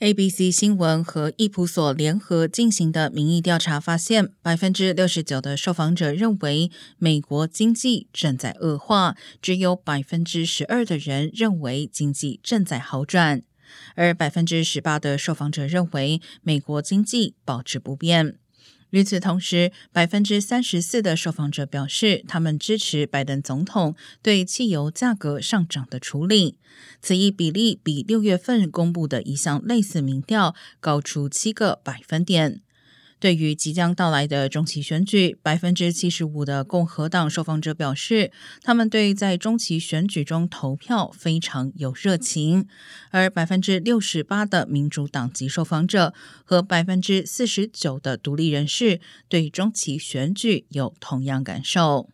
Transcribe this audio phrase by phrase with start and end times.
[0.00, 13.42] ABC 新闻和易普所联合进行的民意调查发现，百分之六十九的受访者认为美国经济正在恶化，只有百分之十二的人认为经济正在好转，
[13.94, 18.39] 而百分之十八的受访者认为美国经济保持不变。
[18.90, 26.58] 与此同时，百分之三十四的受访者表示，他们支持拜登总统对汽油价格上涨的处理。
[27.00, 32.62] 此一比例比六月份公布的一项类似民调高出七个百分点。
[33.20, 42.64] 对于即将到来的中期选举，百分之七十五的共和党受访者表示，他们对在中期选举中投票非常有热情；
[43.10, 46.14] 而百分之六十八的民主党籍受访者
[46.44, 52.08] 和百分之四十九的独立人士对中期选举有同样感受。